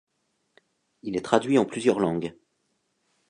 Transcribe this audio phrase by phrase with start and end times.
[1.03, 2.35] Il est traduit en plusieurs langues.